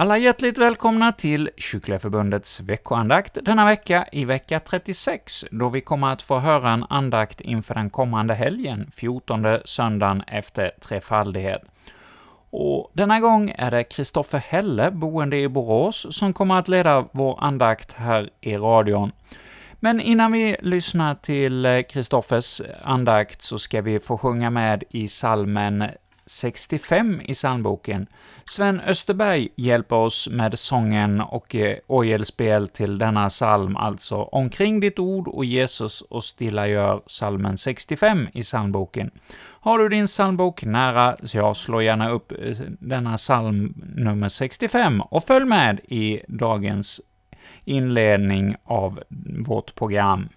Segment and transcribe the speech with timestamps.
[0.00, 6.22] alla hjärtligt välkomna till Kycklingeförbundets veckoandakt denna vecka i vecka 36, då vi kommer att
[6.22, 11.62] få höra en andakt inför den kommande helgen, 14 söndagen efter trefaldighet.
[12.50, 17.44] Och denna gång är det Kristoffer Helle, boende i Borås, som kommer att leda vår
[17.44, 19.12] andakt här i radion.
[19.80, 25.84] Men innan vi lyssnar till Kristoffers andakt så ska vi få sjunga med i salmen
[26.30, 28.06] 65 i psalmboken.
[28.44, 34.98] Sven Österberg hjälper oss med sången och eh, orgelspel till denna psalm, alltså Omkring ditt
[34.98, 39.10] ord och Jesus och stilla gör psalmen 65 i psalmboken.
[39.60, 45.00] Har du din psalmbok nära, så jag slår gärna upp eh, denna psalm nummer 65
[45.00, 47.00] och följ med i dagens
[47.64, 49.00] inledning av
[49.46, 50.28] vårt program.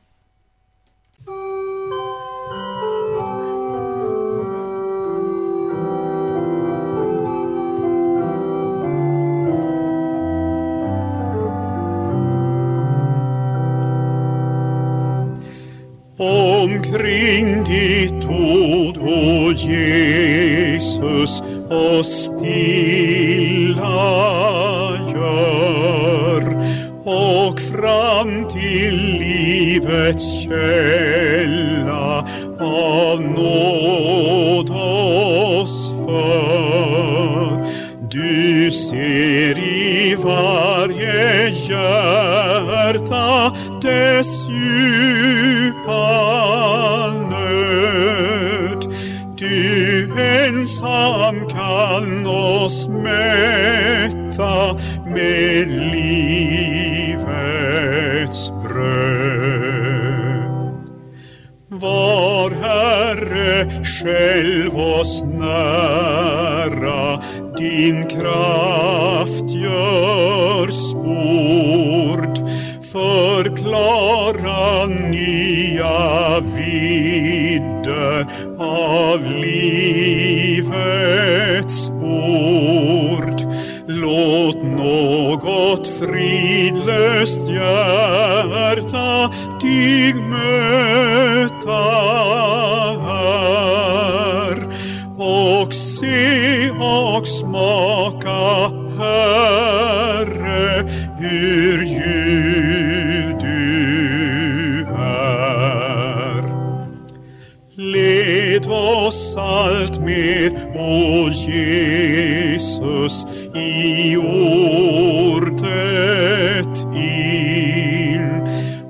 [16.23, 23.73] Omkring ditt ord, o Jesus, och stilla
[25.13, 26.43] gör
[27.05, 32.27] och fram till livets källa
[32.59, 36.43] av nåd oss för.
[38.09, 43.23] Du ser i varje hjärta
[43.81, 44.42] dess
[50.83, 54.73] Han kan oss mätta
[55.05, 57.21] med livets
[58.63, 59.73] bröd.
[61.67, 67.21] Var Herre själv oss nära,
[67.57, 68.92] din kraft
[74.03, 78.25] förklara nya vidder
[78.59, 80.69] av livets
[81.89, 83.41] ord.
[83.87, 89.31] Låt något fridlöst hjärta
[89.61, 91.12] dig möta
[109.07, 113.25] oss allt mer o Jesus,
[113.55, 115.53] i ordet
[116.95, 118.43] in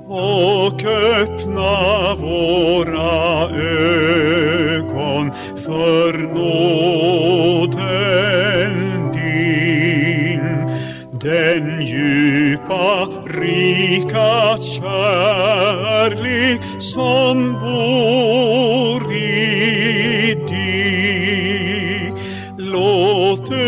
[0.08, 3.50] och öppna våra
[4.70, 7.64] ögon för nåden
[9.12, 10.46] din.
[11.20, 19.63] Den djupa, rika kärlek som bor i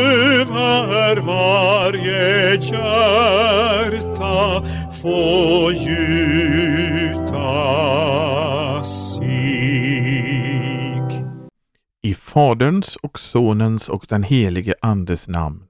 [0.06, 4.62] Över varje hjärta
[5.02, 7.46] få gjuta
[8.84, 9.26] sig.
[12.02, 15.62] I Faderns och Sonens och den helige Andes namn.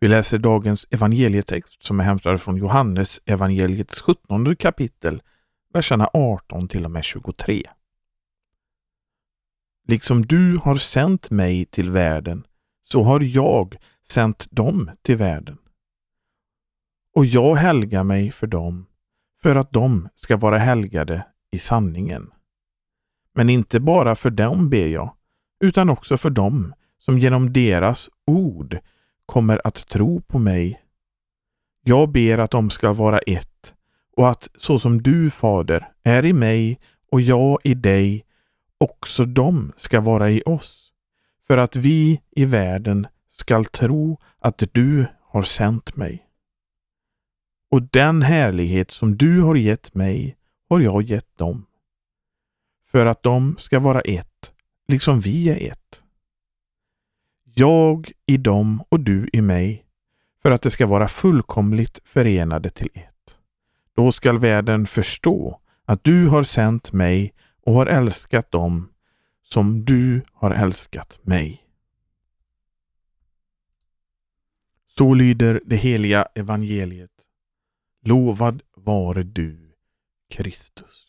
[0.00, 5.22] Vi läser dagens evangelietext som är hämtad från Johannes evangeliets 17 kapitel,
[5.72, 7.62] verserna 18 till och med 23.
[9.88, 12.46] Liksom du har sänt mig till världen,
[12.82, 15.58] så har jag sänt dem till världen.
[17.14, 18.86] Och jag helgar mig för dem,
[19.42, 22.30] för att de ska vara helgade i sanningen.
[23.34, 25.14] Men inte bara för dem ber jag,
[25.60, 28.78] utan också för dem som genom deras ord
[29.26, 30.82] kommer att tro på mig.
[31.84, 33.74] Jag ber att de ska vara ett
[34.16, 36.80] och att så som du, Fader, är i mig
[37.12, 38.24] och jag i dig,
[38.78, 40.92] också de ska vara i oss,
[41.46, 46.26] för att vi i världen skall tro att du har sänt mig.
[47.70, 50.36] Och den härlighet som du har gett mig
[50.68, 51.66] har jag gett dem,
[52.86, 54.52] för att de ska vara ett,
[54.88, 56.02] liksom vi är ett
[57.58, 59.84] jag i dem och du i mig,
[60.42, 63.36] för att det ska vara fullkomligt förenade till ett.
[63.96, 67.34] Då skall världen förstå att du har sänt mig
[67.68, 68.88] och har älskat dem
[69.42, 71.64] som du har älskat mig.
[74.86, 77.10] Så lyder det heliga evangeliet.
[78.02, 79.74] Lovad vare du,
[80.30, 81.06] Kristus.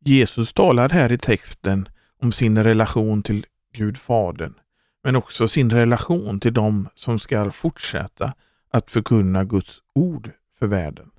[0.00, 1.88] Jesus talar här i texten
[2.18, 4.54] om sin relation till Gud Fadern
[5.02, 8.34] men också sin relation till dem som ska fortsätta
[8.70, 11.10] att förkunna Guds ord för världen.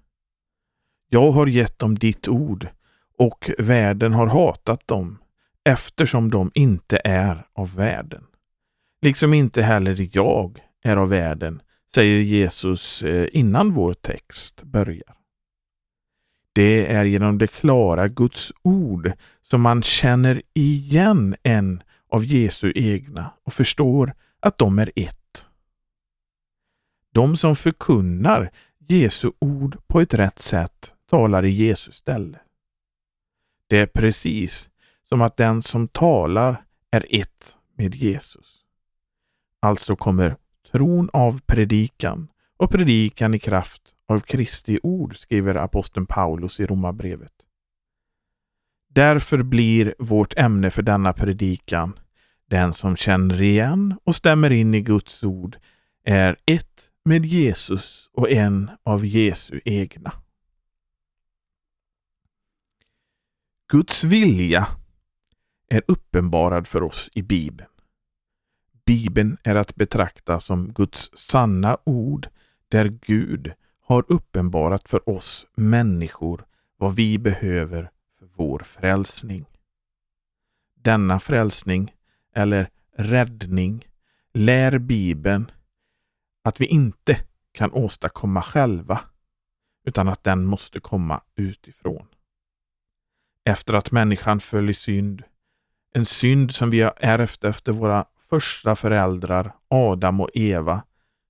[1.09, 2.67] Jag har gett dem ditt ord
[3.21, 5.17] och världen har hatat dem
[5.63, 8.23] eftersom de inte är av världen.
[9.01, 11.61] Liksom inte heller jag är av världen,
[11.93, 15.15] säger Jesus eh, innan vår text börjar.
[16.53, 23.33] Det är genom det klara Guds ord som man känner igen en av Jesu egna
[23.43, 25.45] och förstår att de är ett.
[27.13, 28.51] De som förkunnar
[28.87, 32.39] Jesu ord på ett rätt sätt talar i Jesu ställe.
[33.71, 34.69] Det är precis
[35.03, 38.57] som att den som talar är ett med Jesus.
[39.59, 40.35] Alltså kommer
[40.71, 42.27] tron av predikan
[42.57, 47.31] och predikan i kraft av Kristi ord, skriver aposteln Paulus i Romarbrevet.
[48.89, 51.99] Därför blir vårt ämne för denna predikan
[52.49, 55.57] den som känner igen och stämmer in i Guds ord
[56.03, 60.13] är ett med Jesus och en av Jesu egna.
[63.71, 64.67] Guds vilja
[65.69, 67.69] är uppenbarad för oss i Bibeln.
[68.85, 72.27] Bibeln är att betrakta som Guds sanna ord
[72.67, 76.45] där Gud har uppenbarat för oss människor
[76.77, 79.45] vad vi behöver för vår frälsning.
[80.75, 81.95] Denna frälsning,
[82.35, 83.87] eller räddning,
[84.33, 85.51] lär Bibeln
[86.43, 87.19] att vi inte
[87.51, 89.01] kan åstadkomma själva,
[89.85, 92.07] utan att den måste komma utifrån.
[93.45, 95.23] Efter att människan föll i synd,
[95.93, 100.83] en synd som vi har ärvt efter våra första föräldrar Adam och Eva,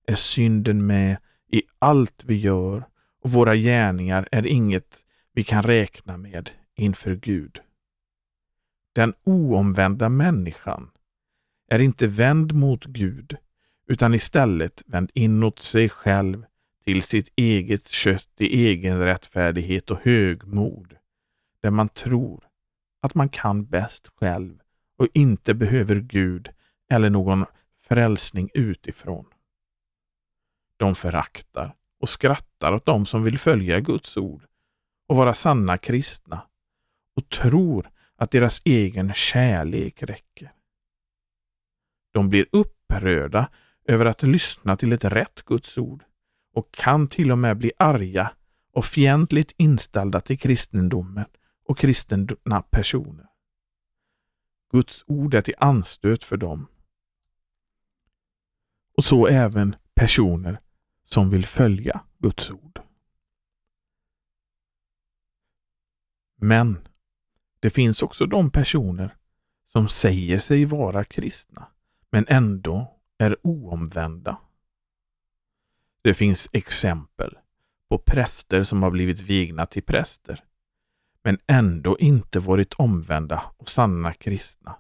[0.08, 1.18] är synden med
[1.52, 2.88] i allt vi gör.
[3.24, 7.60] Och våra gärningar är inget vi kan räkna med inför Gud.
[8.94, 10.90] Den oomvända människan
[11.70, 13.38] är inte vänd mot Gud
[13.88, 16.46] utan istället vänd inåt sig själv
[16.86, 20.96] till sitt eget kött i egen rättfärdighet och högmod,
[21.62, 22.48] där man tror
[23.02, 24.60] att man kan bäst själv
[24.98, 26.50] och inte behöver Gud
[26.90, 27.46] eller någon
[27.82, 29.26] frälsning utifrån.
[30.78, 34.44] De föraktar och skrattar åt dem som vill följa Guds ord
[35.08, 36.42] och vara sanna kristna
[37.16, 40.54] och tror att deras egen kärlek räcker.
[42.14, 43.50] De blir upprörda
[43.86, 46.04] över att lyssna till ett rätt Guds ord
[46.54, 48.32] och kan till och med bli arga
[48.74, 51.26] och fientligt inställda till kristendomen
[51.72, 53.28] och kristna personer.
[54.72, 56.68] Guds ord är till anstöt för dem.
[58.98, 60.62] Och så även personer
[61.04, 62.82] som vill följa Guds ord.
[66.36, 66.88] Men
[67.60, 69.18] det finns också de personer
[69.66, 71.68] som säger sig vara kristna
[72.10, 74.38] men ändå är oomvända.
[76.02, 77.38] Det finns exempel
[77.88, 80.46] på präster som har blivit vigna till präster
[81.24, 84.76] men ändå inte varit omvända och sanna kristna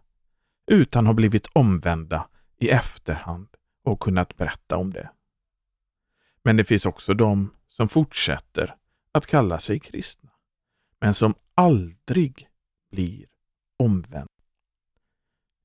[0.68, 2.28] utan har blivit omvända
[2.60, 3.48] i efterhand
[3.84, 5.10] och kunnat berätta om det.
[6.44, 8.76] Men det finns också de som fortsätter
[9.12, 10.30] att kalla sig kristna,
[11.00, 12.50] men som aldrig
[12.92, 13.26] blir
[13.80, 14.28] omvända.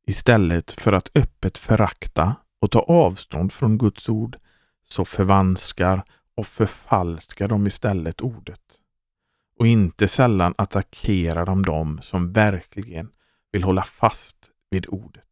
[0.07, 4.39] Istället för att öppet förakta och ta avstånd från Guds ord
[4.85, 6.05] så förvanskar
[6.35, 8.81] och förfalskar de istället ordet.
[9.59, 13.11] Och inte sällan attackerar de dem som verkligen
[13.53, 15.25] vill hålla fast vid ordet.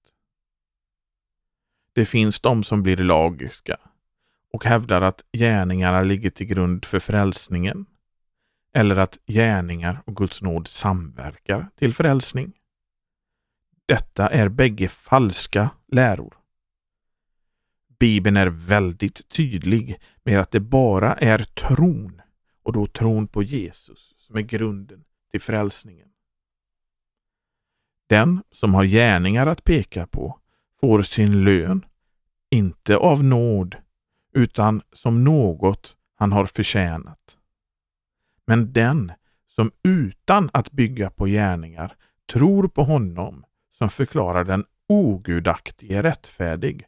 [1.92, 3.76] Det finns de som blir lagiska
[4.52, 7.86] och hävdar att gärningarna ligger till grund för frälsningen
[8.74, 12.52] eller att gärningar och Guds nåd samverkar till frälsning.
[13.86, 16.34] Detta är bägge falska läror.
[17.98, 22.22] Bibeln är väldigt tydlig med att det bara är tron,
[22.62, 26.08] och då tron på Jesus, som är grunden till frälsningen.
[28.06, 30.40] Den som har gärningar att peka på
[30.80, 31.84] får sin lön,
[32.50, 33.76] inte av nåd,
[34.32, 37.38] utan som något han har förtjänat.
[38.46, 39.12] Men den
[39.46, 41.96] som utan att bygga på gärningar
[42.32, 46.86] tror på honom som förklarar den ogudaktige rättfärdig,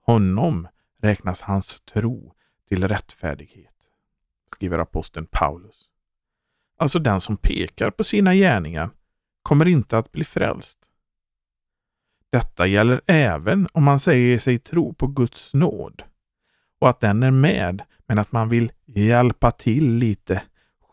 [0.00, 0.68] honom
[1.02, 2.34] räknas hans tro
[2.68, 3.74] till rättfärdighet,
[4.52, 5.88] skriver aposteln Paulus.
[6.80, 8.90] Alltså den som pekar på sina gärningar
[9.42, 10.78] kommer inte att bli frälst.
[12.32, 16.02] Detta gäller även om man säger sig tro på Guds nåd
[16.78, 20.42] och att den är med, men att man vill hjälpa till lite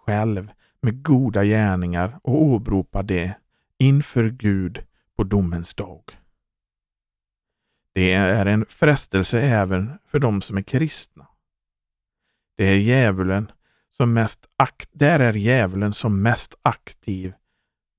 [0.05, 0.51] själv
[0.81, 3.33] med goda gärningar och åberopa det
[3.77, 4.83] inför Gud
[5.15, 6.03] på domens dag.
[7.93, 11.27] Det är en frestelse även för de som är kristna.
[12.57, 13.51] Det är djävulen
[13.97, 17.33] som mest akt, där är djävulen som mest aktiv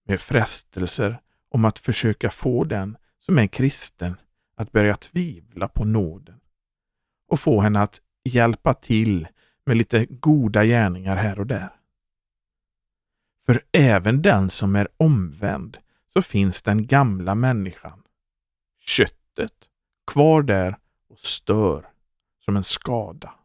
[0.06, 4.16] med frestelser om att försöka få den som är kristen
[4.56, 6.40] att börja tvivla på nåden
[7.28, 9.28] och få henne att hjälpa till
[9.66, 11.70] med lite goda gärningar här och där.
[13.46, 18.02] För även den som är omvänd så finns den gamla människan,
[18.80, 19.54] köttet,
[20.06, 20.76] kvar där
[21.08, 21.88] och stör
[22.44, 23.37] som en skada.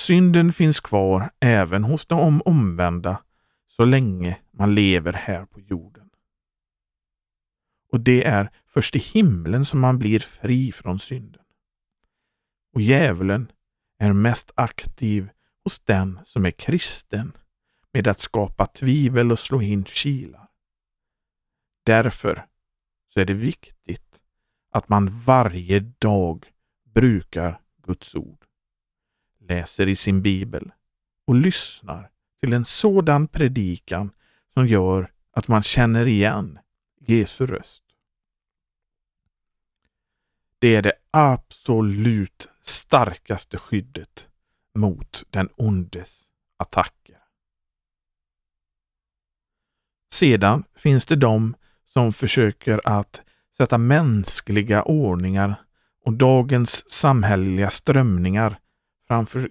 [0.00, 3.22] Synden finns kvar även hos de omvända
[3.68, 6.10] så länge man lever här på jorden.
[7.92, 11.42] Och det är först i himlen som man blir fri från synden.
[12.74, 13.52] Och djävulen
[13.98, 15.30] är mest aktiv
[15.64, 17.32] hos den som är kristen
[17.92, 20.48] med att skapa tvivel och slå in kilar.
[21.84, 22.46] Därför
[23.08, 24.22] så är det viktigt
[24.70, 26.46] att man varje dag
[26.94, 28.44] brukar Guds ord,
[29.50, 30.72] läser i sin bibel
[31.26, 34.10] och lyssnar till en sådan predikan
[34.54, 36.58] som gör att man känner igen
[37.00, 37.82] Jesu röst.
[40.58, 44.28] Det är det absolut starkaste skyddet
[44.74, 47.18] mot den ondes attacker.
[50.12, 51.54] Sedan finns det de
[51.84, 53.22] som försöker att
[53.56, 55.62] sätta mänskliga ordningar
[56.04, 58.58] och dagens samhälleliga strömningar
[59.10, 59.50] framför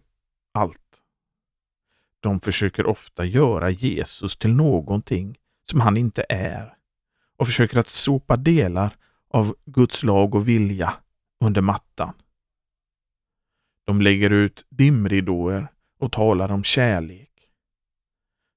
[0.53, 1.01] allt.
[2.19, 6.77] De försöker ofta göra Jesus till någonting som han inte är
[7.37, 8.97] och försöker att sopa delar
[9.29, 10.93] av Guds lag och vilja
[11.39, 12.13] under mattan.
[13.85, 17.49] De lägger ut dimridåer och talar om kärlek.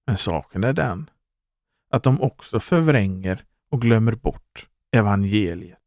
[0.06, 1.10] Men saken är den
[1.90, 5.78] att de också förvränger och glömmer bort evangeliet.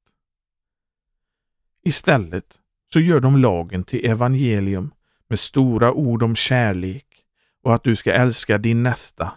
[1.83, 2.61] Istället
[2.93, 4.91] så gör de lagen till evangelium
[5.27, 7.25] med stora ord om kärlek
[7.63, 9.33] och att du ska älska din nästa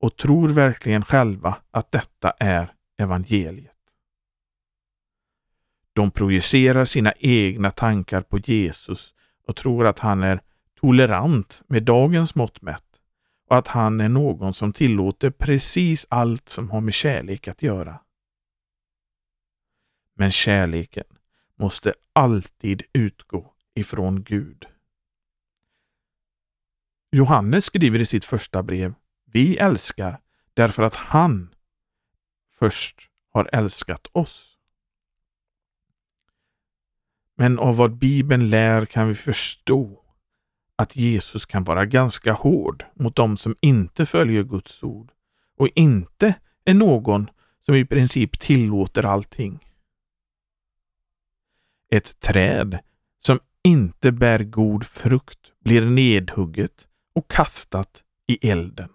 [0.00, 3.72] och tror verkligen själva att detta är evangeliet.
[5.92, 9.14] De projicerar sina egna tankar på Jesus
[9.46, 10.40] och tror att han är
[10.80, 13.00] tolerant med dagens mått mätt
[13.48, 18.00] och att han är någon som tillåter precis allt som har med kärlek att göra.
[20.14, 21.04] Men kärleken
[21.56, 24.66] måste alltid utgå ifrån Gud.
[27.14, 30.20] Johannes skriver i sitt första brev Vi älskar
[30.54, 31.54] därför att han
[32.58, 34.58] först har älskat oss.
[37.36, 40.02] Men av vad Bibeln lär kan vi förstå
[40.76, 45.12] att Jesus kan vara ganska hård mot dem som inte följer Guds ord
[45.56, 49.68] och inte är någon som i princip tillåter allting.
[51.88, 52.78] Ett träd
[53.20, 58.88] som inte bär god frukt blir nedhugget och kastat i elden.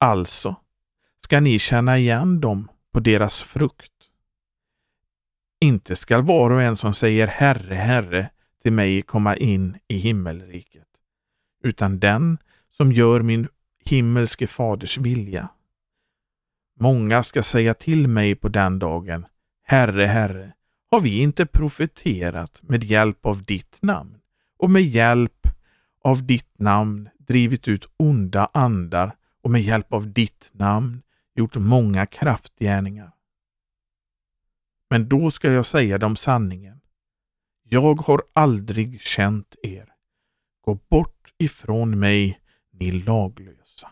[0.00, 0.56] Alltså
[1.18, 3.92] ska ni känna igen dem på deras frukt.
[5.60, 8.30] Inte skall var och en som säger Herre, Herre
[8.62, 10.88] till mig komma in i himmelriket,
[11.64, 12.38] utan den
[12.70, 13.48] som gör min
[13.84, 15.48] himmelske faders vilja.
[16.80, 19.26] Många ska säga till mig på den dagen,
[19.64, 20.52] Herre, Herre,
[20.90, 24.18] har vi inte profeterat med hjälp av ditt namn
[24.58, 25.41] och med hjälp
[26.04, 31.02] av ditt namn drivit ut onda andar och med hjälp av ditt namn
[31.34, 33.12] gjort många kraftgärningar.
[34.90, 36.80] Men då ska jag säga dem sanningen.
[37.62, 39.92] Jag har aldrig känt er.
[40.60, 42.40] Gå bort ifrån mig,
[42.70, 43.90] ni laglösa.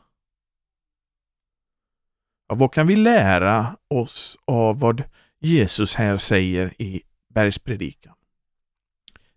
[2.48, 5.02] Ja, vad kan vi lära oss av vad
[5.38, 8.14] Jesus här säger i bergspredikan?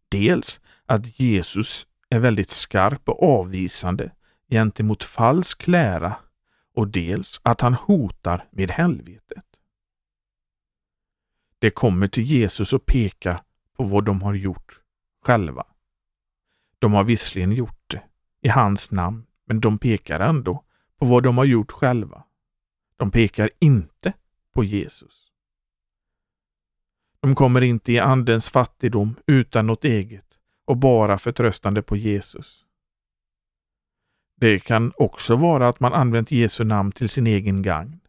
[0.10, 4.12] Dels att Jesus är väldigt skarp och avvisande
[4.50, 6.15] gentemot falsk lära
[6.74, 9.46] och dels att han hotar med helvetet.
[11.60, 13.43] De kommer till Jesus och pekar
[13.77, 14.79] på vad de har gjort
[15.25, 15.65] själva.
[16.79, 18.03] De har visserligen gjort det
[18.41, 20.63] i hans namn, men de pekar ändå
[21.00, 22.24] på vad de har gjort själva.
[22.98, 24.13] De pekar inte
[24.53, 25.32] på Jesus.
[27.20, 30.33] De kommer inte i andens fattigdom utan något eget
[30.65, 32.65] och bara förtröstande på Jesus.
[34.36, 38.00] Det kan också vara att man använt Jesu namn till sin egen gagn.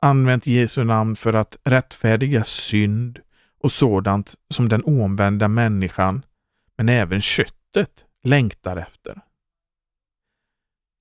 [0.00, 3.20] Använt Jesu namn för att rättfärdiga synd
[3.58, 6.22] och sådant som den omvända människan,
[6.76, 9.20] men även köttet, längtar efter.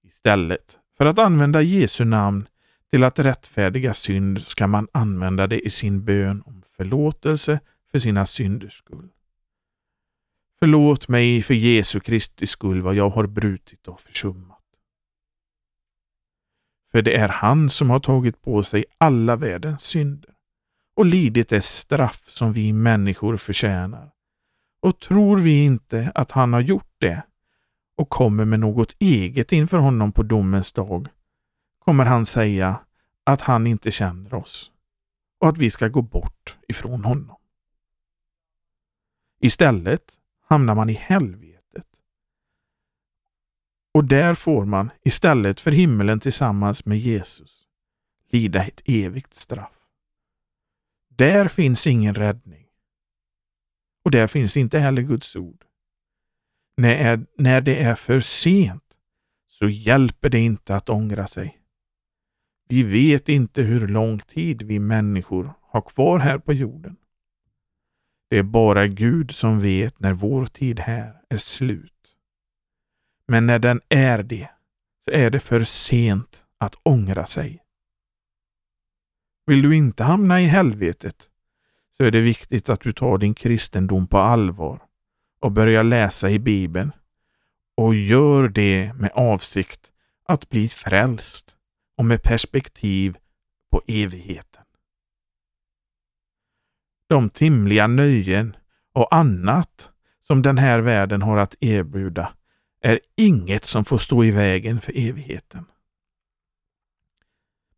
[0.03, 2.47] Istället för att använda Jesu namn
[2.89, 7.59] till att rättfärdiga synd ska man använda det i sin bön om förlåtelse
[7.91, 9.09] för sina synders skull.
[10.61, 14.63] Förlåt mig för Jesu Kristi skull vad jag har brutit och försummat.
[16.91, 20.33] För det är han som har tagit på sig alla världens synder
[20.95, 24.11] och lidit det straff som vi människor förtjänar.
[24.81, 27.23] Och tror vi inte att han har gjort det
[27.95, 31.07] och kommer med något eget inför honom på domens dag,
[31.79, 32.79] kommer han säga
[33.23, 34.71] att han inte känner oss
[35.39, 37.35] och att vi ska gå bort ifrån honom.
[39.41, 41.87] Istället hamnar man i helvetet.
[43.93, 47.67] Och där får man, istället för himmelen tillsammans med Jesus,
[48.31, 49.79] lida ett evigt straff.
[51.09, 52.65] Där finns ingen räddning.
[54.03, 55.65] Och där finns inte heller Guds ord.
[56.77, 58.97] När, när det är för sent
[59.47, 61.59] så hjälper det inte att ångra sig.
[62.67, 66.95] Vi vet inte hur lång tid vi människor har kvar här på jorden.
[68.29, 71.93] Det är bara Gud som vet när vår tid här är slut.
[73.27, 74.49] Men när den är det,
[75.05, 77.63] så är det för sent att ångra sig.
[79.45, 81.29] Vill du inte hamna i helvetet,
[81.97, 84.81] så är det viktigt att du tar din kristendom på allvar
[85.39, 86.91] och börjar läsa i Bibeln
[87.75, 89.91] och gör det med avsikt
[90.25, 91.55] att bli frälst
[91.97, 93.17] och med perspektiv
[93.71, 94.63] på evigheten.
[97.09, 98.55] De timliga nöjen
[98.93, 102.33] och annat som den här världen har att erbjuda
[102.81, 105.65] är inget som får stå i vägen för evigheten.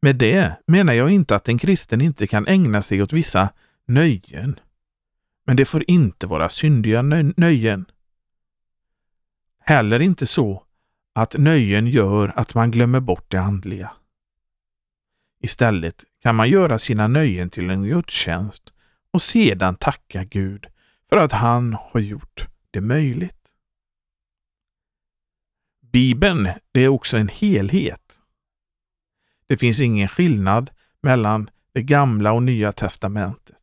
[0.01, 3.49] Med det menar jag inte att en kristen inte kan ägna sig åt vissa
[3.85, 4.59] nöjen.
[5.45, 7.01] Men det får inte vara syndiga
[7.37, 7.85] nöjen.
[9.59, 10.63] Heller inte så
[11.13, 13.91] att nöjen gör att man glömmer bort det andliga.
[15.43, 18.73] Istället kan man göra sina nöjen till en gudstjänst
[19.11, 20.67] och sedan tacka Gud
[21.09, 23.53] för att han har gjort det möjligt.
[25.81, 28.21] Bibeln det är också en helhet.
[29.47, 30.71] Det finns ingen skillnad
[31.01, 33.57] mellan det gamla och nya testamentet.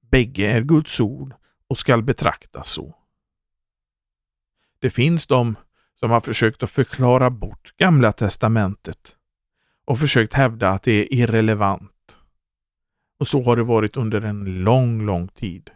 [0.00, 1.34] Bägge är Guds ord
[1.66, 2.96] och skall betraktas så.
[4.78, 5.56] Det finns de
[6.00, 9.16] som har försökt att förklara bort Gamla testamentet
[9.84, 11.91] och försökt hävda att det är irrelevant.
[13.22, 15.70] Och så har det varit under en lång, lång tid.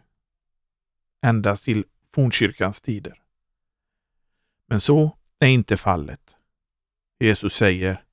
[1.22, 3.22] Ända till fornkyrkans tider.
[4.66, 6.36] Men så är inte fallet.
[7.20, 8.04] Jesus säger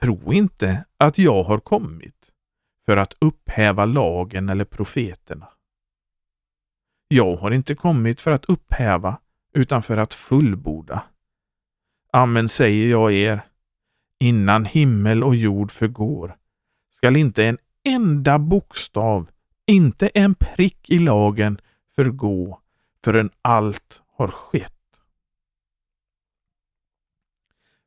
[0.00, 2.32] Tro inte att jag har kommit
[2.86, 5.48] för att upphäva lagen eller profeterna.
[7.08, 9.20] Jag har inte kommit för att upphäva
[9.54, 11.04] utan för att fullborda.
[12.12, 13.40] Amen säger jag er,
[14.18, 16.36] innan himmel och jord förgår
[17.04, 19.30] skall inte en enda bokstav,
[19.66, 21.60] inte en prick i lagen
[21.96, 22.60] förgå
[23.04, 24.72] förrän allt har skett.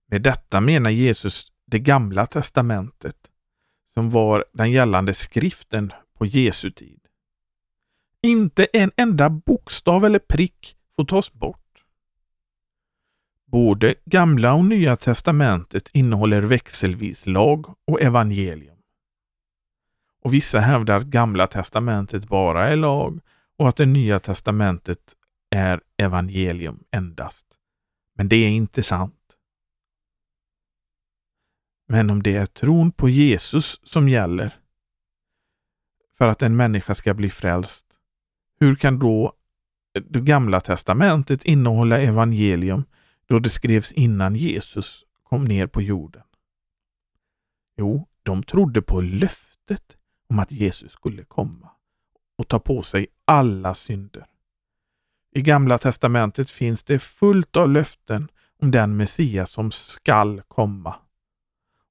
[0.08, 3.32] Med detta menar Jesus det gamla testamentet
[3.88, 7.00] som var den gällande skriften på Jesu tid.
[8.22, 11.84] Inte en enda bokstav eller prick får tas bort.
[13.46, 18.77] Både Gamla och Nya testamentet innehåller växelvis lag och evangelium.
[20.28, 23.20] Och Vissa hävdar att Gamla testamentet bara är lag
[23.58, 25.16] och att det Nya testamentet
[25.50, 27.46] är evangelium endast.
[28.16, 29.38] Men det är inte sant.
[31.88, 34.60] Men om det är tron på Jesus som gäller
[36.18, 37.86] för att en människa ska bli frälst,
[38.60, 39.34] hur kan då
[39.94, 42.84] det gamla testamentet innehålla evangelium
[43.28, 46.24] då det skrevs innan Jesus kom ner på jorden?
[47.78, 49.98] Jo, de trodde på löftet
[50.30, 51.70] om att Jesus skulle komma
[52.38, 54.26] och ta på sig alla synder.
[55.36, 58.28] I Gamla testamentet finns det fullt av löften
[58.62, 60.96] om den Messias som skall komma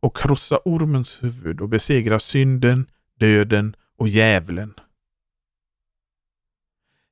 [0.00, 4.74] och krossa ormens huvud och besegra synden, döden och djävulen.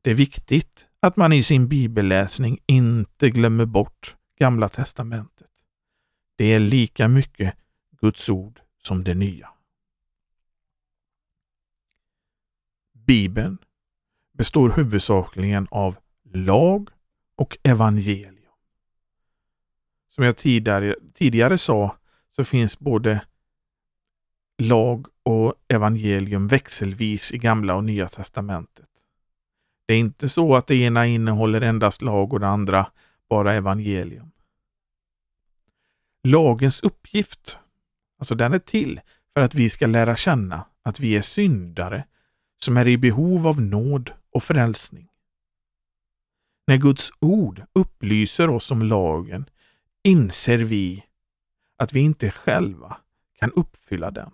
[0.02, 5.50] Det är viktigt att man i sin bibelläsning inte glömmer bort Gamla testamentet.
[6.36, 7.56] Det är lika mycket
[8.00, 9.53] Guds ord som det nya.
[13.06, 13.58] Bibeln
[14.32, 15.96] består huvudsakligen av
[16.32, 16.88] lag
[17.36, 18.34] och evangelium.
[20.10, 21.96] Som jag tidigare, tidigare sa
[22.30, 23.24] så finns både
[24.58, 28.88] lag och evangelium växelvis i Gamla och Nya testamentet.
[29.86, 32.90] Det är inte så att det ena innehåller endast lag och det andra
[33.28, 34.30] bara evangelium.
[36.22, 37.58] Lagens uppgift
[38.18, 39.00] Alltså den är till
[39.34, 42.04] för att vi ska lära känna att vi är syndare
[42.64, 45.08] som är i behov av nåd och frälsning.
[46.66, 49.44] När Guds ord upplyser oss om lagen
[50.02, 51.04] inser vi
[51.76, 52.96] att vi inte själva
[53.32, 54.30] kan uppfylla den.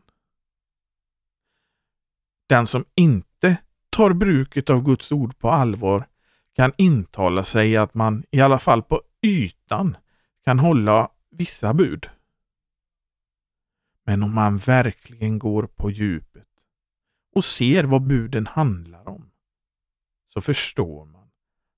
[2.48, 3.56] Den som inte
[3.90, 6.04] tar bruket av Guds ord på allvar
[6.52, 9.96] kan intala sig att man i alla fall på ytan
[10.44, 12.10] kan hålla vissa bud.
[14.06, 16.29] Men om man verkligen går på djupet
[17.32, 19.30] och ser vad buden handlar om,
[20.28, 21.30] så förstår man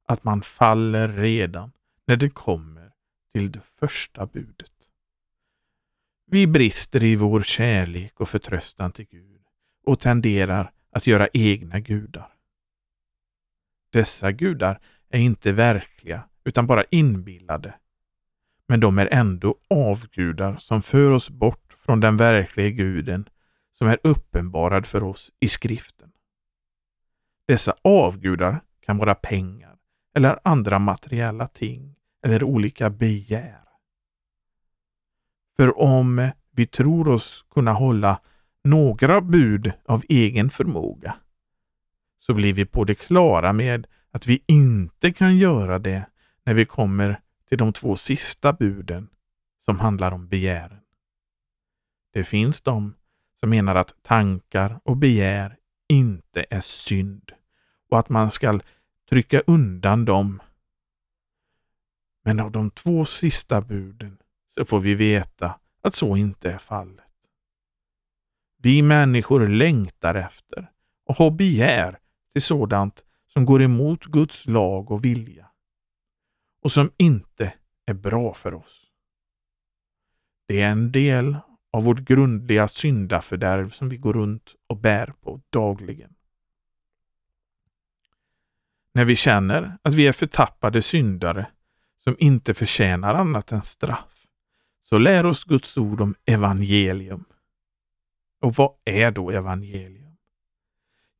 [0.06, 1.72] att man faller redan
[2.06, 2.92] när det kommer
[3.34, 4.72] till det första budet.
[6.26, 9.42] Vi brister i vår kärlek och förtröstan till Gud
[9.84, 12.34] och tenderar att göra egna gudar.
[13.90, 17.74] Dessa gudar är inte verkliga utan bara inbillade.
[18.68, 23.28] Men de är ändå avgudar som för oss bort från den verkliga guden
[23.72, 26.12] som är uppenbarad för oss i skriften.
[27.46, 29.76] Dessa avgudar kan vara pengar
[30.14, 33.62] eller andra materiella ting eller olika begär.
[35.56, 38.20] För om vi tror oss kunna hålla
[38.64, 41.16] några bud av egen förmåga
[42.18, 46.06] så blir vi på det klara med att vi inte kan göra det
[46.44, 49.08] när vi kommer till de två sista buden
[49.58, 50.80] som handlar om begären.
[52.12, 52.94] Det finns de
[53.42, 55.56] som menar att tankar och begär
[55.88, 57.32] inte är synd
[57.90, 58.60] och att man ska
[59.10, 60.42] trycka undan dem.
[62.24, 64.18] Men av de två sista buden
[64.54, 67.04] så får vi veta att så inte är fallet.
[68.58, 70.70] Vi människor längtar efter
[71.06, 71.98] och har begär
[72.32, 75.50] till sådant som går emot Guds lag och vilja
[76.62, 77.54] och som inte
[77.86, 78.86] är bra för oss.
[80.46, 81.36] Det är en del
[81.72, 86.14] av vårt grundliga syndafördärv som vi går runt och bär på dagligen.
[88.94, 91.46] När vi känner att vi är förtappade syndare
[91.96, 94.26] som inte förtjänar annat än straff,
[94.82, 97.24] så lär oss Guds ord om evangelium.
[98.40, 100.16] Och vad är då evangelium?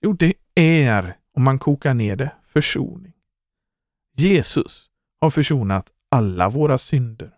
[0.00, 3.12] Jo, det är, om man kokar ner det, försoning.
[4.16, 7.34] Jesus har försonat alla våra synder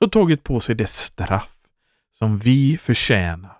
[0.00, 1.57] och tagit på sig det straff
[2.18, 3.56] som vi förtjänar.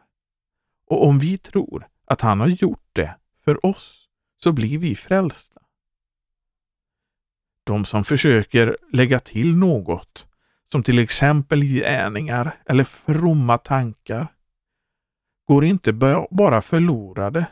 [0.86, 4.08] Och om vi tror att han har gjort det för oss
[4.42, 5.60] så blir vi frälsta.
[7.64, 10.26] De som försöker lägga till något,
[10.70, 14.26] som till exempel gärningar eller fromma tankar,
[15.44, 15.92] går inte
[16.30, 17.46] bara förlorade,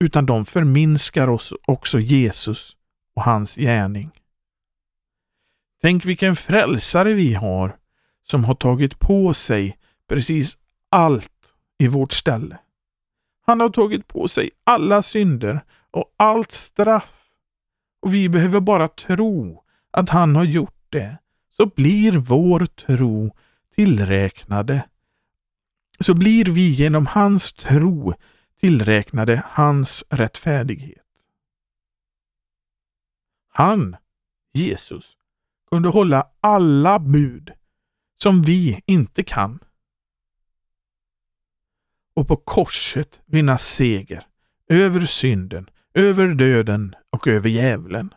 [0.00, 2.76] utan de förminskar oss också Jesus
[3.14, 4.10] och hans gärning.
[5.80, 7.76] Tänk vilken frälsare vi har
[8.22, 10.58] som har tagit på sig precis
[10.90, 12.58] allt i vårt ställe.
[13.46, 17.22] Han har tagit på sig alla synder och allt straff.
[18.02, 21.18] Och vi behöver bara tro att han har gjort det,
[21.56, 23.36] så blir vår tro
[23.74, 24.88] tillräknade.
[26.00, 28.14] Så blir vi genom hans tro
[28.60, 31.02] tillräknade hans rättfärdighet.
[33.52, 33.96] Han,
[34.52, 35.16] Jesus,
[35.70, 37.52] kunde hålla alla bud
[38.22, 39.58] som vi inte kan.
[42.16, 44.26] Och på korset vinna seger
[44.68, 48.14] över synden, över döden och över djävulen.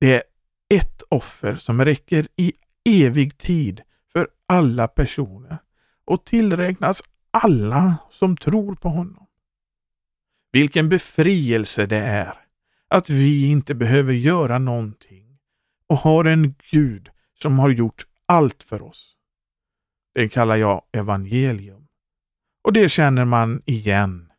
[0.00, 0.22] Det är
[0.68, 2.52] ett offer som räcker i
[2.84, 3.82] evig tid
[4.12, 5.58] för alla personer
[6.04, 9.26] och tillräknas alla som tror på honom.
[10.52, 12.34] Vilken befrielse det är
[12.88, 15.38] att vi inte behöver göra någonting
[15.86, 17.10] och har en Gud
[17.42, 19.16] som har gjort allt för oss.
[20.14, 21.79] Det kallar jag evangelium.
[22.62, 24.32] Och det känner man igen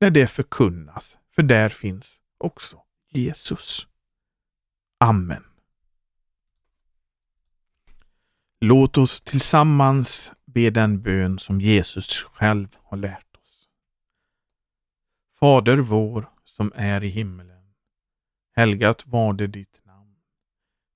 [0.00, 3.86] när det förkunnas, för där finns också Jesus.
[5.00, 5.44] Amen.
[8.60, 13.68] Låt oss tillsammans be den bön som Jesus själv har lärt oss.
[15.38, 17.74] Fader vår som är i himmelen.
[18.56, 20.16] Helgat var det ditt namn.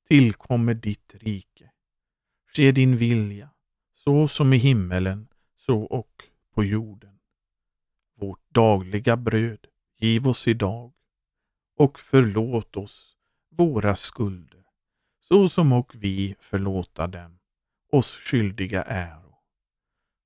[0.09, 1.71] Tillkommer ditt rike.
[2.47, 3.51] Ske din vilja,
[3.94, 6.27] så som i himmelen, så och
[6.59, 7.18] på jorden.
[8.16, 9.66] Vårt dagliga bröd
[9.99, 10.92] giv oss idag
[11.77, 13.16] och förlåt oss
[13.51, 14.64] våra skulder,
[15.29, 17.38] så som och vi förlåta dem
[17.92, 19.35] oss skyldiga äro.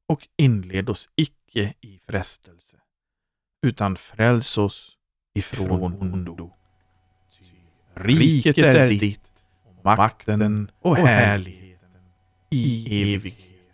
[0.09, 2.77] Och inled oss icke i frestelse,
[3.62, 4.99] utan fräls oss
[5.35, 6.53] ifrån ondo.
[7.95, 9.45] Riket är ditt,
[9.83, 12.03] makten och härligheten
[12.51, 13.66] i evighet.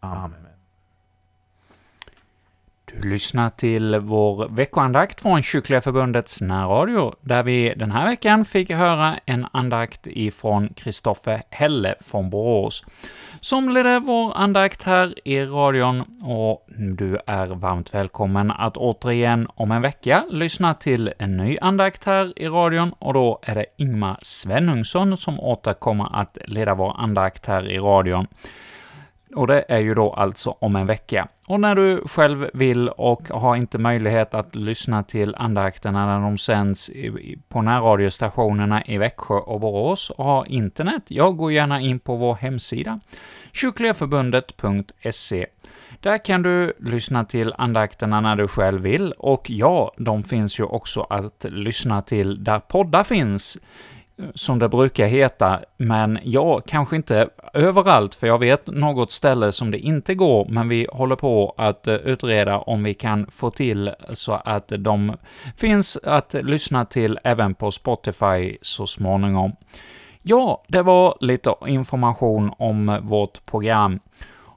[0.00, 0.53] Amen.
[3.02, 8.70] Du lyssnar till vår veckoandakt från Kyrkliga Förbundets närradio, där vi den här veckan fick
[8.70, 12.84] höra en andakt ifrån Kristoffer Helle från Borås,
[13.40, 19.70] som ledde vår andakt här i radion, och du är varmt välkommen att återigen om
[19.70, 24.18] en vecka lyssna till en ny andakt här i radion, och då är det Ingmar
[24.22, 28.26] Svenungsson som återkommer att leda vår andakt här i radion.
[29.34, 31.28] Och det är ju då alltså om en vecka.
[31.46, 36.38] Och när du själv vill och har inte möjlighet att lyssna till andakterna när de
[36.38, 36.90] sänds
[37.48, 42.34] på närradiostationerna i Växjö och Borås och har internet, jag går gärna in på vår
[42.34, 43.00] hemsida,
[43.52, 45.46] kyrkligaförbundet.se.
[46.00, 50.64] Där kan du lyssna till andakterna när du själv vill, och ja, de finns ju
[50.64, 53.58] också att lyssna till där poddar finns
[54.34, 59.70] som det brukar heta, men ja, kanske inte överallt, för jag vet något ställe som
[59.70, 63.90] det inte går, men vi håller på att eh, utreda om vi kan få till
[64.10, 65.16] så att de
[65.56, 69.52] finns att lyssna till även på Spotify så småningom.
[70.22, 74.00] Ja, det var lite information om vårt program.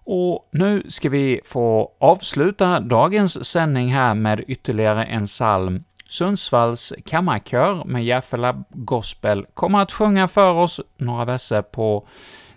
[0.09, 7.83] Och nu ska vi få avsluta dagens sändning här med ytterligare en psalm Sundsvalls kammarkör
[7.85, 12.07] med Järfälla Gospel kommer att sjunga för oss några verser på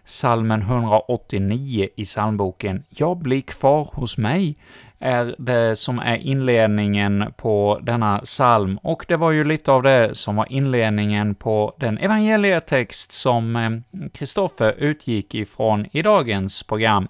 [0.04, 2.84] salmen 189 i psalmboken.
[2.88, 4.56] ”Jag blir kvar hos mig”
[5.00, 10.14] är det som är inledningen på denna psalm, och det var ju lite av det
[10.16, 13.70] som var inledningen på den evangelietext som eh,
[14.12, 17.08] Kristoffer utgick ifrån i dagens program.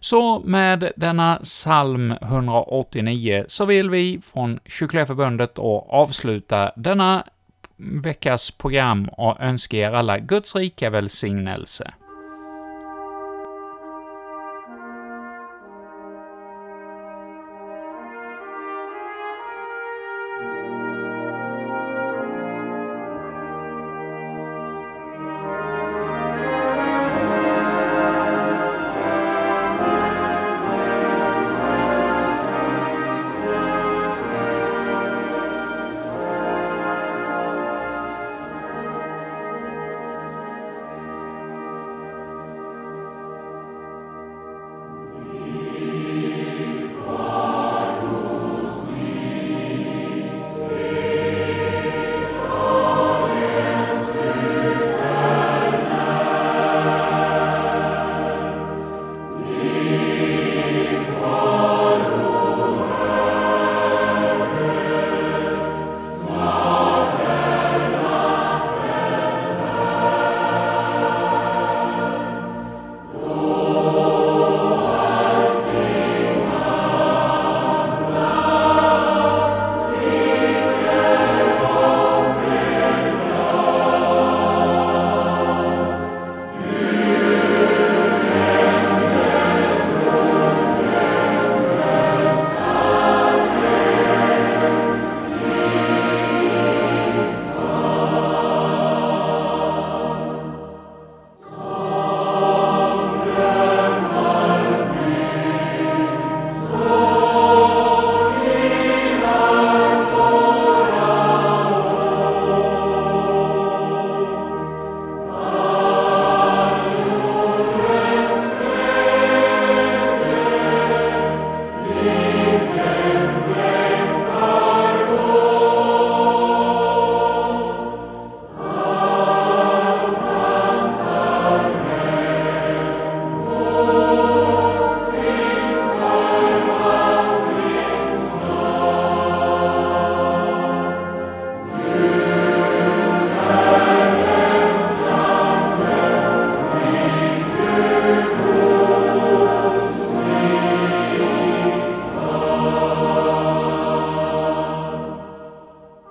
[0.00, 7.24] Så med denna psalm 189 så vill vi från Kyrkliga Förbundet avsluta denna
[7.76, 11.92] veckas program och önska er alla Guds rika välsignelse.